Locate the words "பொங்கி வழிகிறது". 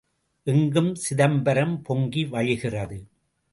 1.81-2.99